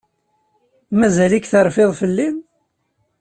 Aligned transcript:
Mazal-ik 0.99 1.45
terfiḍ 1.51 1.91
fell-i? 1.99 2.27